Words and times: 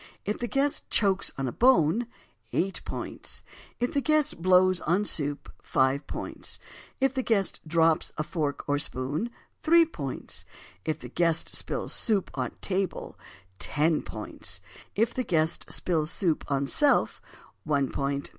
If 0.25 0.39
the 0.39 0.47
guest 0.47 0.89
chokes 0.89 1.31
on 1.37 1.45
bone, 1.59 2.07
8 2.53 2.81
points. 2.85 3.43
If 3.79 3.93
the 3.93 4.01
guest 4.01 4.41
blows 4.41 4.81
on 4.81 5.05
soup, 5.05 5.51
5 5.61 6.07
points. 6.07 6.57
If 6.99 7.13
the 7.13 7.21
guest 7.21 7.61
drops 7.67 8.11
fork 8.23 8.67
or 8.67 8.79
spoon, 8.79 9.29
3 9.61 9.85
points. 9.85 10.43
If 10.85 10.97
the 10.97 11.09
guest 11.09 11.55
spills 11.55 11.93
soup 11.93 12.31
on 12.33 12.49
table, 12.61 13.15
10 13.59 14.01
points. 14.01 14.59
If 14.95 15.13
the 15.13 15.23
guest 15.23 15.71
spills 15.71 16.09
soup 16.09 16.45
on 16.49 16.65
self, 16.65 17.21
1 17.65 17.91
point. 17.91 18.29